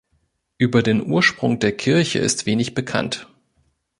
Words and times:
Über 0.57 0.81
den 0.81 1.05
Ursprung 1.05 1.59
der 1.59 1.77
Kirche 1.77 2.17
ist 2.17 2.47
wenig 2.47 2.73
bekannt. 2.73 3.27